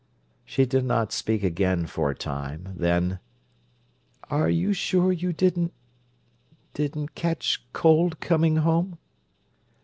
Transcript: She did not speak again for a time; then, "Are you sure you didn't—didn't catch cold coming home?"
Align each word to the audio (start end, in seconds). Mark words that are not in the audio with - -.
She 0.45 0.65
did 0.65 0.83
not 0.83 1.11
speak 1.11 1.43
again 1.43 1.85
for 1.85 2.09
a 2.09 2.15
time; 2.15 2.73
then, 2.75 3.19
"Are 4.31 4.49
you 4.49 4.73
sure 4.73 5.11
you 5.11 5.31
didn't—didn't 5.31 7.13
catch 7.13 7.63
cold 7.71 8.19
coming 8.19 8.55
home?" 8.55 8.97